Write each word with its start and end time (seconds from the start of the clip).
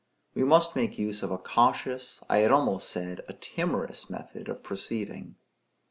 We 0.33 0.43
must 0.43 0.75
make 0.75 0.97
use 0.97 1.21
of 1.21 1.29
a 1.29 1.37
cautious, 1.37 2.23
I 2.27 2.39
had 2.39 2.49
almost 2.51 2.89
said, 2.89 3.21
a 3.27 3.33
timorous 3.33 4.09
method 4.09 4.49
of 4.49 4.63
proceeding. 4.63 5.35